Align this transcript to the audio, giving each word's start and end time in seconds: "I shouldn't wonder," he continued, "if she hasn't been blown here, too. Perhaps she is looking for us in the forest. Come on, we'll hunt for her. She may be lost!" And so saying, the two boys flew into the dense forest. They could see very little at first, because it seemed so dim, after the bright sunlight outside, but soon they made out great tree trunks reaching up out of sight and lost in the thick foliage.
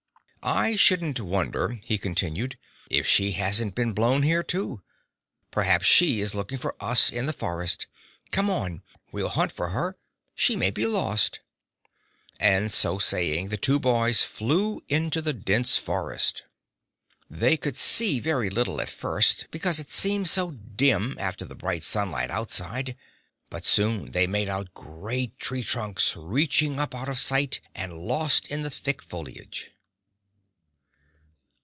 "I 0.43 0.75
shouldn't 0.75 1.19
wonder," 1.19 1.79
he 1.83 1.99
continued, 1.99 2.57
"if 2.89 3.05
she 3.05 3.33
hasn't 3.33 3.75
been 3.75 3.93
blown 3.93 4.23
here, 4.23 4.41
too. 4.41 4.81
Perhaps 5.51 5.85
she 5.85 6.19
is 6.19 6.33
looking 6.33 6.57
for 6.57 6.75
us 6.79 7.11
in 7.11 7.27
the 7.27 7.31
forest. 7.31 7.85
Come 8.31 8.49
on, 8.49 8.81
we'll 9.11 9.29
hunt 9.29 9.51
for 9.51 9.69
her. 9.69 9.97
She 10.33 10.55
may 10.55 10.71
be 10.71 10.87
lost!" 10.87 11.41
And 12.39 12.73
so 12.73 12.97
saying, 12.97 13.49
the 13.49 13.55
two 13.57 13.77
boys 13.79 14.23
flew 14.23 14.81
into 14.89 15.21
the 15.21 15.31
dense 15.31 15.77
forest. 15.77 16.41
They 17.29 17.55
could 17.55 17.77
see 17.77 18.19
very 18.19 18.49
little 18.49 18.81
at 18.81 18.89
first, 18.89 19.45
because 19.51 19.77
it 19.79 19.91
seemed 19.91 20.27
so 20.27 20.49
dim, 20.49 21.17
after 21.19 21.45
the 21.45 21.53
bright 21.53 21.83
sunlight 21.83 22.31
outside, 22.31 22.95
but 23.51 23.63
soon 23.63 24.09
they 24.09 24.25
made 24.25 24.49
out 24.49 24.73
great 24.73 25.37
tree 25.37 25.61
trunks 25.63 26.17
reaching 26.17 26.79
up 26.79 26.95
out 26.95 27.09
of 27.09 27.19
sight 27.19 27.61
and 27.75 27.93
lost 27.93 28.47
in 28.47 28.63
the 28.63 28.71
thick 28.71 29.03
foliage. 29.03 29.69